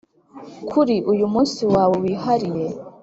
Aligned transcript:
kuri 0.69 0.95
uyu 1.11 1.25
munsi 1.33 1.61
wawe 1.73 1.95
wihariye. 2.03 2.67